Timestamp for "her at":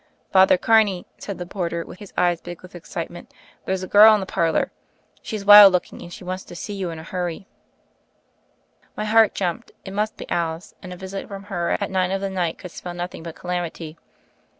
11.53-11.91